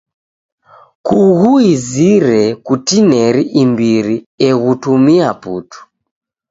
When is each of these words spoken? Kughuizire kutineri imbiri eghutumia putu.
Kughuizire 1.05 2.39
kutineri 2.65 3.43
imbiri 3.61 4.15
eghutumia 4.47 5.29
putu. 5.41 5.79